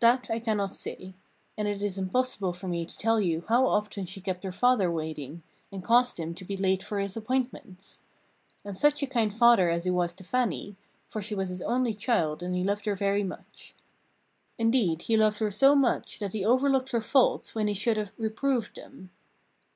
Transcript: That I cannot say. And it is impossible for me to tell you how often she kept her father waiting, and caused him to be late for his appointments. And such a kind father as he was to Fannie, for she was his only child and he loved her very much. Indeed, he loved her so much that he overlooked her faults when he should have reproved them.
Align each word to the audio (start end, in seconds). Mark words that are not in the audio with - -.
That 0.00 0.28
I 0.28 0.40
cannot 0.40 0.74
say. 0.74 1.14
And 1.56 1.68
it 1.68 1.80
is 1.82 1.98
impossible 1.98 2.52
for 2.52 2.66
me 2.66 2.84
to 2.84 2.98
tell 2.98 3.20
you 3.20 3.44
how 3.48 3.64
often 3.68 4.06
she 4.06 4.20
kept 4.20 4.42
her 4.42 4.50
father 4.50 4.90
waiting, 4.90 5.44
and 5.70 5.84
caused 5.84 6.18
him 6.18 6.34
to 6.34 6.44
be 6.44 6.56
late 6.56 6.82
for 6.82 6.98
his 6.98 7.16
appointments. 7.16 8.00
And 8.64 8.76
such 8.76 9.04
a 9.04 9.06
kind 9.06 9.32
father 9.32 9.70
as 9.70 9.84
he 9.84 9.92
was 9.92 10.14
to 10.14 10.24
Fannie, 10.24 10.76
for 11.06 11.22
she 11.22 11.36
was 11.36 11.48
his 11.48 11.62
only 11.62 11.94
child 11.94 12.42
and 12.42 12.56
he 12.56 12.64
loved 12.64 12.86
her 12.86 12.96
very 12.96 13.22
much. 13.22 13.76
Indeed, 14.58 15.02
he 15.02 15.16
loved 15.16 15.38
her 15.38 15.48
so 15.52 15.76
much 15.76 16.18
that 16.18 16.32
he 16.32 16.44
overlooked 16.44 16.90
her 16.90 17.00
faults 17.00 17.54
when 17.54 17.68
he 17.68 17.74
should 17.74 17.96
have 17.98 18.10
reproved 18.18 18.74
them. 18.74 19.10